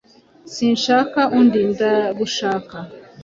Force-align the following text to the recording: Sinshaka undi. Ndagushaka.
Sinshaka 0.53 1.19
undi. 1.39 1.59
Ndagushaka. 1.71 2.77